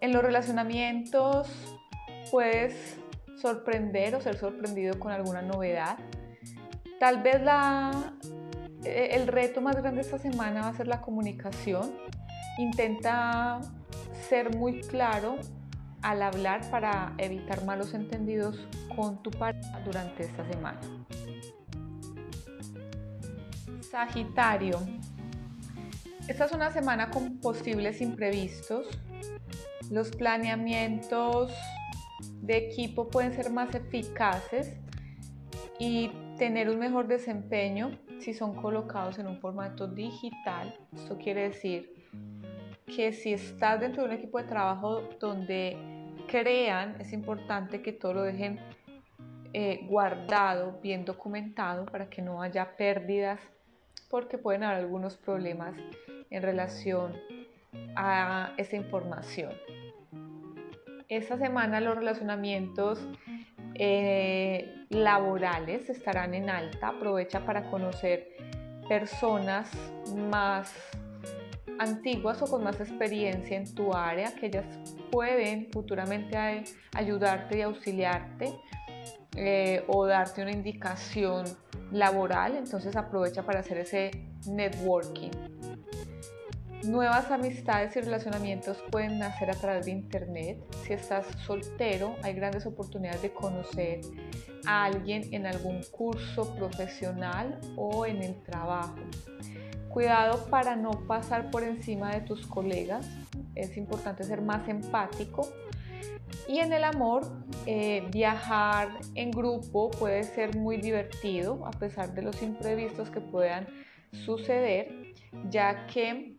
En 0.00 0.14
los 0.14 0.22
relacionamientos 0.22 1.76
puedes 2.30 2.96
sorprender 3.36 4.14
o 4.14 4.22
ser 4.22 4.38
sorprendido 4.38 4.98
con 4.98 5.12
alguna 5.12 5.42
novedad. 5.42 5.98
Tal 6.98 7.22
vez 7.22 7.42
la, 7.42 8.14
el 8.86 9.26
reto 9.26 9.60
más 9.60 9.76
grande 9.76 10.00
esta 10.00 10.18
semana 10.18 10.62
va 10.62 10.68
a 10.68 10.74
ser 10.74 10.86
la 10.86 11.00
comunicación. 11.00 11.92
Intenta 12.58 13.60
ser 14.28 14.56
muy 14.56 14.80
claro 14.80 15.36
al 16.02 16.22
hablar 16.22 16.70
para 16.70 17.14
evitar 17.18 17.64
malos 17.64 17.94
entendidos 17.94 18.66
con 18.94 19.22
tu 19.22 19.30
pareja 19.30 19.80
durante 19.80 20.24
esta 20.24 20.46
semana. 20.46 20.80
Sagitario. 23.80 24.78
Esta 26.28 26.44
es 26.46 26.52
una 26.52 26.70
semana 26.70 27.10
con 27.10 27.38
posibles 27.38 28.00
imprevistos. 28.00 28.86
Los 29.90 30.10
planeamientos 30.10 31.52
de 32.40 32.56
equipo 32.56 33.08
pueden 33.08 33.32
ser 33.32 33.50
más 33.50 33.74
eficaces 33.74 34.76
y 35.78 36.10
tener 36.38 36.68
un 36.68 36.78
mejor 36.78 37.06
desempeño 37.06 37.98
si 38.20 38.34
son 38.34 38.54
colocados 38.54 39.18
en 39.18 39.26
un 39.26 39.38
formato 39.38 39.86
digital. 39.86 40.74
Esto 40.94 41.16
quiere 41.18 41.48
decir 41.48 41.94
que 42.86 43.12
si 43.12 43.32
estás 43.32 43.80
dentro 43.80 44.02
de 44.02 44.08
un 44.10 44.14
equipo 44.14 44.38
de 44.38 44.44
trabajo 44.44 45.02
donde 45.20 45.76
crean, 46.28 46.96
es 47.00 47.12
importante 47.12 47.82
que 47.82 47.92
todo 47.92 48.14
lo 48.14 48.22
dejen 48.22 48.58
eh, 49.52 49.86
guardado, 49.88 50.78
bien 50.82 51.04
documentado, 51.04 51.86
para 51.86 52.08
que 52.08 52.22
no 52.22 52.42
haya 52.42 52.76
pérdidas, 52.76 53.40
porque 54.10 54.38
pueden 54.38 54.62
haber 54.64 54.78
algunos 54.78 55.16
problemas 55.16 55.74
en 56.30 56.42
relación 56.42 57.14
a 57.94 58.52
esa 58.56 58.76
información. 58.76 59.52
Esta 61.08 61.38
semana 61.38 61.80
los 61.80 61.96
relacionamientos 61.96 63.00
eh, 63.74 64.75
laborales 64.90 65.88
estarán 65.88 66.34
en 66.34 66.50
alta. 66.50 66.88
Aprovecha 66.88 67.44
para 67.44 67.70
conocer 67.70 68.36
personas 68.88 69.70
más 70.14 70.72
antiguas 71.78 72.40
o 72.42 72.46
con 72.46 72.64
más 72.64 72.80
experiencia 72.80 73.56
en 73.56 73.74
tu 73.74 73.92
área, 73.92 74.34
que 74.34 74.46
ellas 74.46 74.64
pueden 75.10 75.68
futuramente 75.72 76.36
ayudarte 76.94 77.58
y 77.58 77.62
auxiliarte 77.62 78.54
eh, 79.36 79.84
o 79.88 80.06
darte 80.06 80.42
una 80.42 80.52
indicación 80.52 81.44
laboral. 81.92 82.56
Entonces 82.56 82.96
aprovecha 82.96 83.42
para 83.42 83.60
hacer 83.60 83.78
ese 83.78 84.10
networking. 84.46 85.30
Nuevas 86.86 87.32
amistades 87.32 87.96
y 87.96 88.00
relacionamientos 88.00 88.76
pueden 88.92 89.18
nacer 89.18 89.50
a 89.50 89.54
través 89.54 89.86
de 89.86 89.90
Internet. 89.90 90.58
Si 90.84 90.92
estás 90.92 91.26
soltero, 91.44 92.14
hay 92.22 92.34
grandes 92.34 92.64
oportunidades 92.64 93.22
de 93.22 93.32
conocer 93.32 94.02
a 94.66 94.84
alguien 94.84 95.34
en 95.34 95.46
algún 95.46 95.80
curso 95.90 96.54
profesional 96.54 97.58
o 97.74 98.06
en 98.06 98.22
el 98.22 98.40
trabajo. 98.44 98.94
Cuidado 99.88 100.46
para 100.48 100.76
no 100.76 100.90
pasar 101.08 101.50
por 101.50 101.64
encima 101.64 102.12
de 102.14 102.20
tus 102.20 102.46
colegas. 102.46 103.04
Es 103.56 103.76
importante 103.76 104.22
ser 104.22 104.40
más 104.40 104.68
empático. 104.68 105.48
Y 106.46 106.60
en 106.60 106.72
el 106.72 106.84
amor, 106.84 107.26
eh, 107.66 108.06
viajar 108.12 108.90
en 109.16 109.32
grupo 109.32 109.90
puede 109.90 110.22
ser 110.22 110.54
muy 110.54 110.76
divertido 110.76 111.66
a 111.66 111.72
pesar 111.72 112.14
de 112.14 112.22
los 112.22 112.40
imprevistos 112.42 113.10
que 113.10 113.20
puedan 113.20 113.66
suceder, 114.12 115.14
ya 115.50 115.86
que 115.86 116.35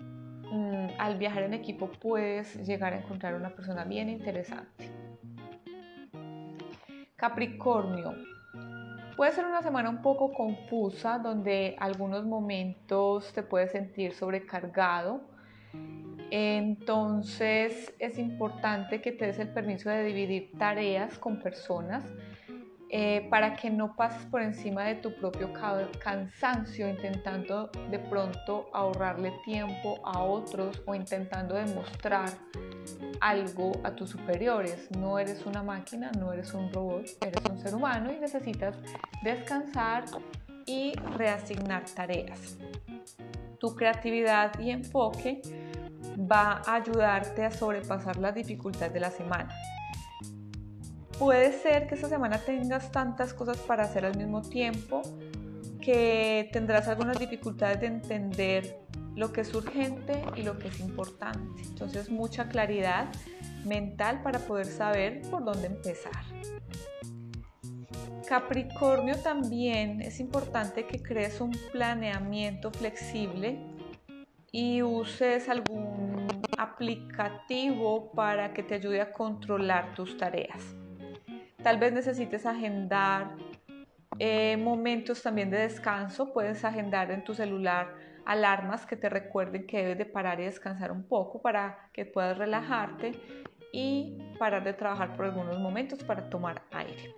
mm, 0.52 0.88
al 0.98 1.18
viajar 1.18 1.44
en 1.44 1.54
equipo 1.54 1.90
puedes 2.02 2.56
llegar 2.66 2.94
a 2.94 2.98
encontrar 2.98 3.36
una 3.36 3.50
persona 3.50 3.84
bien 3.84 4.10
interesante. 4.10 4.90
Capricornio. 7.16 8.14
Puede 9.16 9.32
ser 9.32 9.46
una 9.46 9.64
semana 9.64 9.90
un 9.90 10.04
poco 10.04 10.32
confusa 10.32 11.18
donde 11.18 11.76
algunos 11.80 12.26
momentos 12.26 13.34
te 13.34 13.42
puedes 13.42 13.72
sentir 13.72 14.14
sobrecargado 14.14 15.22
entonces 16.30 17.94
es 18.00 18.18
importante 18.18 19.02
que 19.02 19.12
te 19.12 19.28
des 19.28 19.40
el 19.40 19.50
permiso 19.50 19.90
de 19.90 20.04
dividir 20.04 20.52
tareas 20.58 21.18
con 21.18 21.40
personas 21.40 22.04
eh, 22.90 23.28
para 23.30 23.56
que 23.56 23.70
no 23.70 23.96
pases 23.96 24.26
por 24.28 24.42
encima 24.42 24.84
de 24.86 24.96
tu 24.96 25.14
propio 25.14 25.52
cansancio 26.00 26.88
intentando 26.88 27.70
de 27.90 28.00
pronto 28.00 28.70
ahorrarle 28.74 29.34
tiempo 29.44 30.00
a 30.06 30.24
otros 30.24 30.82
o 30.86 30.96
intentando 30.96 31.56
demostrar 31.56 32.30
algo 33.20 33.74
a 33.84 33.92
tus 33.92 34.12
superiores. 34.12 34.90
No 34.98 35.20
eres 35.20 35.46
una 35.46 35.64
máquina, 35.64 36.12
no 36.18 36.32
eres 36.32 36.54
un 36.54 36.72
robot, 36.72 37.06
eres 37.22 37.42
un 37.50 37.60
ser 37.60 37.76
humano 37.76 38.14
y 38.14 38.20
necesitas 38.20 38.76
descansar 39.22 40.06
y 40.66 40.94
reasignar 41.18 41.84
tareas. 41.94 42.58
Tu 43.60 43.76
creatividad 43.76 44.58
y 44.60 44.72
enfoque 44.72 45.42
va 46.20 46.62
a 46.66 46.76
ayudarte 46.76 47.44
a 47.44 47.52
sobrepasar 47.52 48.18
las 48.18 48.34
dificultades 48.34 48.94
de 48.94 49.00
la 49.00 49.12
semana. 49.12 49.50
Puede 51.20 51.52
ser 51.52 51.88
que 51.88 51.96
esta 51.96 52.10
semana 52.10 52.38
tengas 52.38 52.92
tantas 52.92 53.34
cosas 53.34 53.58
para 53.58 53.84
hacer 53.84 54.06
al 54.06 54.16
mismo 54.16 54.44
tiempo 54.44 55.02
que 55.82 56.48
tendrás 56.54 56.88
algunas 56.88 57.18
dificultades 57.18 57.82
de 57.82 57.88
entender 57.88 58.78
lo 59.16 59.34
que 59.34 59.42
es 59.42 59.54
urgente 59.56 60.22
y 60.36 60.44
lo 60.44 60.60
que 60.60 60.68
es 60.68 60.80
importante. 60.80 61.64
Entonces 61.64 62.12
mucha 62.12 62.50
claridad 62.50 63.08
mental 63.66 64.22
para 64.22 64.38
poder 64.38 64.68
saber 64.68 65.22
por 65.32 65.44
dónde 65.44 65.68
empezar. 65.68 66.24
Capricornio 68.28 69.16
también 69.18 70.02
es 70.02 70.20
importante 70.20 70.86
que 70.86 71.02
crees 71.02 71.42
un 71.42 71.52
planeamiento 71.72 72.70
flexible 72.70 73.58
y 74.52 74.84
uses 74.84 75.50
algún 75.50 76.28
aplicativo 76.58 78.12
para 78.12 78.54
que 78.54 78.62
te 78.62 78.76
ayude 78.76 79.02
a 79.02 79.14
controlar 79.14 79.96
tus 79.96 80.16
tareas. 80.18 80.62
Tal 81.68 81.80
vez 81.80 81.92
necesites 81.92 82.46
agendar 82.46 83.36
eh, 84.20 84.56
momentos 84.56 85.22
también 85.22 85.50
de 85.50 85.58
descanso. 85.58 86.32
Puedes 86.32 86.64
agendar 86.64 87.12
en 87.12 87.26
tu 87.26 87.34
celular 87.34 87.94
alarmas 88.26 88.86
que 88.86 88.96
te 88.96 89.10
recuerden 89.10 89.68
que 89.68 89.80
debes 89.80 89.98
de 89.98 90.06
parar 90.06 90.40
y 90.40 90.46
descansar 90.46 90.94
un 90.94 91.04
poco 91.04 91.42
para 91.42 91.90
que 91.92 92.06
puedas 92.06 92.38
relajarte 92.38 93.20
y 93.74 94.18
parar 94.40 94.64
de 94.64 94.72
trabajar 94.72 95.18
por 95.18 95.26
algunos 95.26 95.60
momentos 95.60 96.02
para 96.06 96.30
tomar 96.30 96.62
aire. 96.72 97.14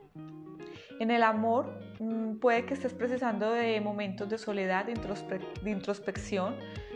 En 1.00 1.12
el 1.12 1.22
amor 1.22 1.80
mm, 2.00 2.40
puede 2.40 2.66
que 2.66 2.74
estés 2.74 2.96
precisando 2.96 3.52
de 3.52 3.80
momentos 3.82 4.28
de 4.30 4.40
soledad, 4.40 4.86
de 4.86 5.70
introspección, 5.70 6.56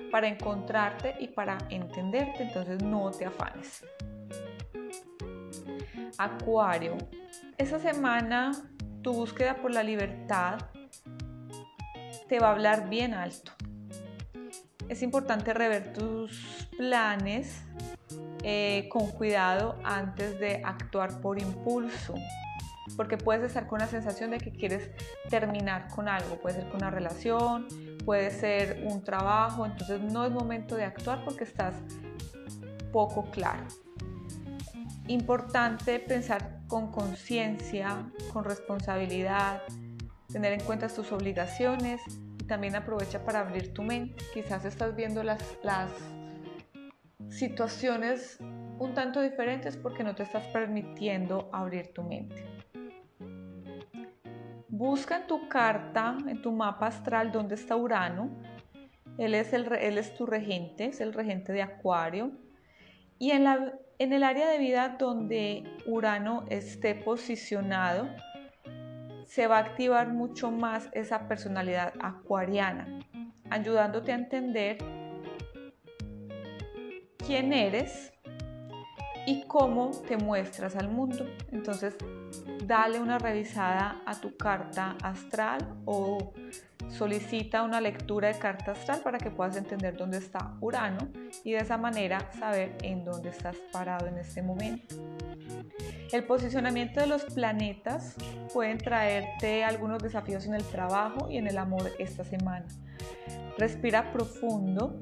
para 0.09 0.27
encontrarte 0.27 1.17
y 1.19 1.27
para 1.27 1.59
entenderte, 1.69 2.41
entonces 2.41 2.81
no 2.81 3.11
te 3.11 3.27
afanes. 3.27 3.85
Acuario, 6.17 6.97
esa 7.57 7.79
semana 7.79 8.51
tu 9.01 9.13
búsqueda 9.13 9.55
por 9.55 9.71
la 9.71 9.83
libertad 9.83 10.59
te 12.27 12.39
va 12.39 12.49
a 12.49 12.51
hablar 12.51 12.89
bien 12.89 13.13
alto. 13.13 13.51
Es 14.89 15.01
importante 15.01 15.53
rever 15.53 15.93
tus 15.93 16.67
planes 16.77 17.63
eh, 18.43 18.89
con 18.91 19.11
cuidado 19.11 19.79
antes 19.83 20.39
de 20.39 20.61
actuar 20.63 21.21
por 21.21 21.41
impulso 21.41 22.15
porque 22.95 23.17
puedes 23.17 23.43
estar 23.43 23.67
con 23.67 23.79
la 23.79 23.87
sensación 23.87 24.31
de 24.31 24.37
que 24.37 24.51
quieres 24.51 24.91
terminar 25.29 25.87
con 25.89 26.07
algo, 26.07 26.35
puede 26.39 26.55
ser 26.55 26.69
con 26.69 26.77
una 26.77 26.91
relación, 26.91 27.67
puede 28.05 28.29
ser 28.31 28.83
un 28.85 29.03
trabajo, 29.03 29.65
entonces 29.65 30.01
no 30.01 30.25
es 30.25 30.31
momento 30.31 30.75
de 30.75 30.83
actuar 30.83 31.23
porque 31.23 31.43
estás 31.43 31.75
poco 32.91 33.23
claro. 33.31 33.65
Importante 35.07 35.99
pensar 35.99 36.61
con 36.67 36.91
conciencia, 36.91 38.09
con 38.31 38.45
responsabilidad, 38.45 39.61
tener 40.31 40.53
en 40.53 40.61
cuenta 40.61 40.87
tus 40.87 41.11
obligaciones 41.11 42.01
y 42.39 42.45
también 42.45 42.75
aprovecha 42.75 43.23
para 43.23 43.41
abrir 43.41 43.73
tu 43.73 43.83
mente. 43.83 44.23
Quizás 44.33 44.63
estás 44.65 44.95
viendo 44.95 45.21
las, 45.21 45.57
las 45.61 45.91
situaciones 47.29 48.39
un 48.79 48.93
tanto 48.93 49.21
diferentes 49.21 49.77
porque 49.77 50.03
no 50.03 50.15
te 50.15 50.23
estás 50.23 50.45
permitiendo 50.47 51.49
abrir 51.51 51.93
tu 51.93 52.03
mente. 52.03 52.45
Busca 54.69 55.17
en 55.17 55.27
tu 55.27 55.47
carta, 55.49 56.17
en 56.27 56.41
tu 56.41 56.51
mapa 56.51 56.87
astral, 56.87 57.31
dónde 57.31 57.55
está 57.55 57.75
Urano. 57.75 58.29
Él 59.17 59.35
es, 59.35 59.53
el, 59.53 59.71
él 59.73 59.97
es 59.97 60.15
tu 60.15 60.25
regente, 60.25 60.85
es 60.85 61.01
el 61.01 61.13
regente 61.13 61.53
de 61.53 61.61
Acuario. 61.61 62.31
Y 63.19 63.31
en, 63.31 63.43
la, 63.43 63.73
en 63.99 64.13
el 64.13 64.23
área 64.23 64.47
de 64.47 64.57
vida 64.57 64.95
donde 64.99 65.63
Urano 65.85 66.45
esté 66.49 66.95
posicionado, 66.95 68.09
se 69.25 69.47
va 69.47 69.57
a 69.57 69.61
activar 69.61 70.09
mucho 70.09 70.51
más 70.51 70.89
esa 70.93 71.27
personalidad 71.27 71.93
acuariana, 71.99 72.99
ayudándote 73.49 74.11
a 74.11 74.15
entender 74.15 74.77
quién 77.17 77.53
eres 77.53 78.12
y 79.25 79.43
cómo 79.43 79.91
te 80.07 80.17
muestras 80.17 80.75
al 80.75 80.89
mundo. 80.89 81.25
Entonces, 81.51 81.95
dale 82.65 82.99
una 82.99 83.19
revisada 83.19 84.01
a 84.05 84.15
tu 84.15 84.35
carta 84.35 84.95
astral 85.01 85.75
o 85.85 86.33
solicita 86.89 87.63
una 87.63 87.81
lectura 87.81 88.27
de 88.27 88.37
carta 88.37 88.71
astral 88.71 89.01
para 89.01 89.17
que 89.17 89.31
puedas 89.31 89.55
entender 89.57 89.95
dónde 89.97 90.17
está 90.17 90.53
Urano 90.61 91.09
y 91.43 91.53
de 91.53 91.57
esa 91.57 91.77
manera 91.77 92.31
saber 92.37 92.77
en 92.83 93.03
dónde 93.03 93.29
estás 93.29 93.57
parado 93.71 94.07
en 94.07 94.17
este 94.17 94.41
momento. 94.41 94.95
El 96.11 96.25
posicionamiento 96.25 96.99
de 96.99 97.07
los 97.07 97.23
planetas 97.25 98.15
pueden 98.53 98.77
traerte 98.77 99.63
algunos 99.63 100.03
desafíos 100.03 100.45
en 100.45 100.53
el 100.53 100.63
trabajo 100.63 101.29
y 101.29 101.37
en 101.37 101.47
el 101.47 101.57
amor 101.57 101.91
esta 101.97 102.23
semana. 102.23 102.65
Respira 103.57 104.11
profundo. 104.11 104.99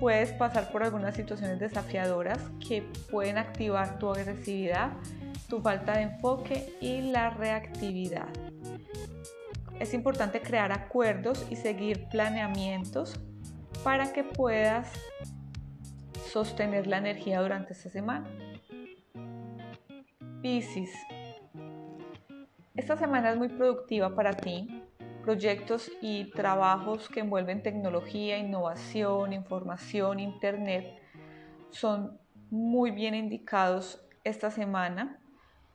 Puedes 0.00 0.32
pasar 0.32 0.70
por 0.70 0.82
algunas 0.82 1.14
situaciones 1.14 1.58
desafiadoras 1.58 2.38
que 2.66 2.82
pueden 3.10 3.38
activar 3.38 3.98
tu 3.98 4.10
agresividad 4.10 4.92
tu 5.48 5.60
falta 5.60 5.96
de 5.96 6.02
enfoque 6.02 6.76
y 6.80 7.10
la 7.10 7.30
reactividad. 7.30 8.28
Es 9.80 9.94
importante 9.94 10.40
crear 10.40 10.72
acuerdos 10.72 11.46
y 11.50 11.56
seguir 11.56 12.06
planeamientos 12.08 13.18
para 13.82 14.12
que 14.12 14.24
puedas 14.24 14.92
sostener 16.30 16.86
la 16.86 16.98
energía 16.98 17.40
durante 17.40 17.72
esta 17.72 17.88
semana. 17.88 18.28
Piscis. 20.42 20.92
Esta 22.76 22.96
semana 22.96 23.30
es 23.30 23.38
muy 23.38 23.48
productiva 23.48 24.14
para 24.14 24.34
ti. 24.34 24.77
Proyectos 25.28 25.92
y 26.00 26.30
trabajos 26.30 27.10
que 27.10 27.20
envuelven 27.20 27.62
tecnología, 27.62 28.38
innovación, 28.38 29.34
información, 29.34 30.20
internet 30.20 31.02
son 31.68 32.18
muy 32.48 32.92
bien 32.92 33.14
indicados 33.14 34.02
esta 34.24 34.50
semana 34.50 35.20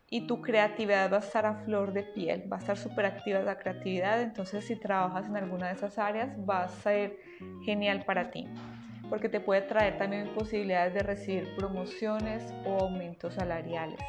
y 0.09 0.25
tu 0.25 0.41
creatividad 0.41 1.13
va 1.13 1.17
a 1.17 1.19
estar 1.19 1.45
a 1.45 1.53
flor 1.65 1.93
de 1.93 2.01
piel, 2.01 2.51
va 2.51 2.57
a 2.57 2.61
estar 2.61 2.79
súper 2.79 3.05
activa 3.05 3.41
la 3.41 3.59
creatividad, 3.59 4.23
entonces 4.23 4.65
si 4.65 4.75
trabajas 4.75 5.27
en 5.27 5.37
alguna 5.37 5.67
de 5.67 5.73
esas 5.73 5.99
áreas 5.99 6.35
va 6.49 6.63
a 6.63 6.67
ser 6.67 7.19
genial 7.63 8.05
para 8.05 8.31
ti, 8.31 8.47
porque 9.07 9.29
te 9.29 9.39
puede 9.39 9.61
traer 9.61 9.99
también 9.99 10.33
posibilidades 10.33 10.95
de 10.95 11.03
recibir 11.03 11.55
promociones 11.55 12.51
o 12.65 12.85
aumentos 12.85 13.35
salariales. 13.35 13.99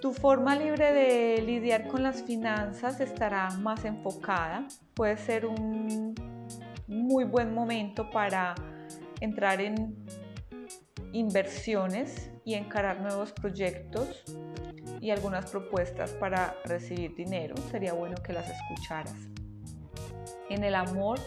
Tu 0.00 0.12
forma 0.14 0.56
libre 0.56 0.92
de 0.92 1.42
lidiar 1.42 1.86
con 1.86 2.02
las 2.02 2.22
finanzas 2.22 3.00
estará 3.00 3.50
más 3.58 3.84
enfocada, 3.84 4.66
puede 4.94 5.16
ser 5.18 5.44
un 5.44 6.14
muy 6.86 7.24
buen 7.24 7.54
momento 7.54 8.08
para 8.10 8.54
entrar 9.20 9.60
en 9.60 9.94
inversiones 11.12 12.30
y 12.44 12.54
encarar 12.54 13.00
nuevos 13.00 13.32
proyectos 13.32 14.24
y 15.00 15.10
algunas 15.10 15.50
propuestas 15.50 16.12
para 16.12 16.54
recibir 16.64 17.14
dinero. 17.14 17.54
Sería 17.70 17.92
bueno 17.92 18.16
que 18.22 18.32
las 18.32 18.48
escucharas. 18.48 19.16
En 20.48 20.64
el 20.64 20.74
amor 20.74 21.20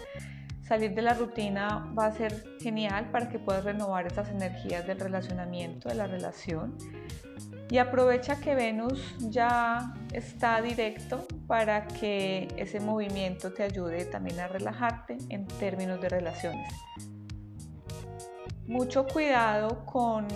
Salir 0.68 0.96
de 0.96 1.02
la 1.02 1.14
rutina 1.14 1.94
va 1.98 2.06
a 2.06 2.12
ser 2.14 2.58
genial 2.62 3.12
para 3.12 3.28
que 3.28 3.38
puedas 3.38 3.66
renovar 3.66 4.08
esas 4.08 4.30
energías 4.30 4.88
del 4.88 4.98
relacionamiento, 4.98 5.90
de 5.90 5.96
la 5.96 6.08
relación. 6.08 6.78
Y 7.74 7.80
aprovecha 7.80 8.40
que 8.40 8.54
Venus 8.54 9.16
ya 9.18 9.96
está 10.14 10.62
directo 10.62 11.26
para 11.48 11.88
que 11.88 12.48
ese 12.56 12.80
movimiento 12.80 13.52
te 13.52 13.64
ayude 13.64 14.06
también 14.06 14.40
a 14.42 14.48
relajarte 14.48 15.18
en 15.30 15.48
términos 15.48 16.00
de 16.00 16.08
relaciones. 16.08 16.72
Mucho 18.68 19.08
cuidado 19.08 19.88
con 19.88 20.28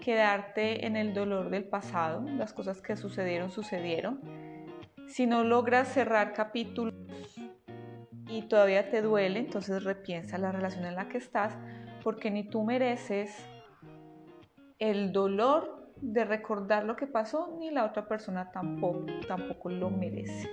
quedarte 0.00 0.84
en 0.84 0.96
el 0.96 1.14
dolor 1.14 1.48
del 1.48 1.62
pasado, 1.62 2.22
las 2.22 2.52
cosas 2.52 2.82
que 2.82 2.96
sucedieron, 2.96 3.52
sucedieron. 3.52 4.20
Si 5.06 5.28
no 5.28 5.44
logras 5.44 5.86
cerrar 5.86 6.32
capítulos 6.32 6.92
y 8.28 8.42
todavía 8.48 8.90
te 8.90 9.00
duele, 9.00 9.38
entonces 9.38 9.84
repiensa 9.84 10.38
la 10.38 10.50
relación 10.50 10.86
en 10.86 10.96
la 10.96 11.06
que 11.06 11.18
estás, 11.18 11.56
porque 12.02 12.32
ni 12.32 12.42
tú 12.42 12.64
mereces 12.64 13.30
el 14.80 15.12
dolor 15.12 15.75
de 16.00 16.24
recordar 16.24 16.84
lo 16.84 16.96
que 16.96 17.06
pasó, 17.06 17.56
ni 17.58 17.70
la 17.70 17.84
otra 17.84 18.06
persona 18.06 18.50
tampoco, 18.52 19.04
tampoco 19.26 19.70
lo 19.70 19.90
merece. 19.90 20.48